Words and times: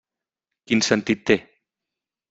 Quin 0.71 0.83
sentit 0.89 1.23
té? 1.31 1.41